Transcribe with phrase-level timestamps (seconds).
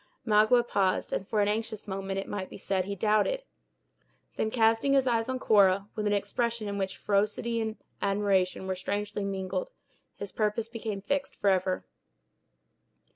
[0.25, 3.43] Magua paused, and for an anxious moment, it might be said, he doubted;
[4.35, 8.73] then, casting his eyes on Cora, with an expression in which ferocity and admiration were
[8.73, 9.69] strangely mingled,
[10.15, 11.85] his purpose became fixed forever.